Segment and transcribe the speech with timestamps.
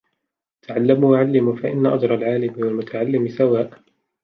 [0.67, 3.83] تَعَلَّمُوا وَعَلِّمُوا فَإِنَّ أَجْرَ الْعَالِمِ وَالْمُتَعَلِّمِ سَوَاءٌ